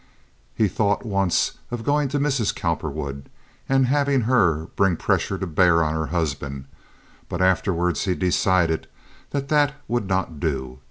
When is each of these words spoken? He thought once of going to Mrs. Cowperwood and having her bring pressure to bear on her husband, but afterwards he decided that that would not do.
He 0.55 0.67
thought 0.67 1.05
once 1.05 1.59
of 1.69 1.83
going 1.83 2.07
to 2.09 2.17
Mrs. 2.17 2.55
Cowperwood 2.55 3.29
and 3.69 3.85
having 3.85 4.21
her 4.21 4.65
bring 4.75 4.97
pressure 4.97 5.37
to 5.37 5.45
bear 5.45 5.83
on 5.83 5.93
her 5.93 6.07
husband, 6.07 6.65
but 7.29 7.39
afterwards 7.39 8.05
he 8.05 8.15
decided 8.15 8.87
that 9.29 9.49
that 9.49 9.75
would 9.87 10.07
not 10.07 10.39
do. 10.39 10.79